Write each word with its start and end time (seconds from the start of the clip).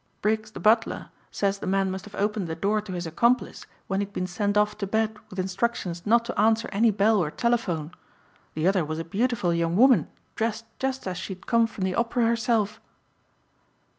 Briggs, 0.23 0.49
the 0.49 0.59
butler, 0.59 1.11
says 1.29 1.59
the 1.59 1.67
man 1.67 1.91
must 1.91 2.05
have 2.05 2.15
opened 2.15 2.47
the 2.47 2.55
door 2.55 2.81
to 2.81 2.91
his 2.93 3.05
accomplice 3.05 3.67
when 3.85 3.99
he'd 3.99 4.11
been 4.13 4.25
sent 4.25 4.57
off 4.57 4.75
to 4.79 4.87
bed 4.87 5.15
with 5.29 5.37
instructions 5.37 6.07
not 6.07 6.25
to 6.25 6.41
answer 6.41 6.67
any 6.71 6.89
bell 6.89 7.17
or 7.19 7.29
telephone. 7.29 7.91
The 8.55 8.67
other 8.67 8.83
was 8.83 8.97
a 8.97 9.03
beautiful 9.05 9.53
young 9.53 9.75
woman 9.77 10.07
dressed 10.33 10.65
just 10.79 11.05
as 11.05 11.17
she'd 11.19 11.45
come 11.45 11.67
from 11.67 11.83
the 11.83 11.93
Opera 11.93 12.25
herself." 12.25 12.81